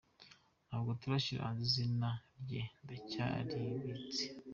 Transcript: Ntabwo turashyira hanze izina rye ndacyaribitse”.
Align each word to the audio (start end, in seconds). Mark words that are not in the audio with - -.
Ntabwo 0.67 0.91
turashyira 1.01 1.45
hanze 1.47 1.61
izina 1.67 2.09
rye 2.43 2.61
ndacyaribitse”. 2.83 4.23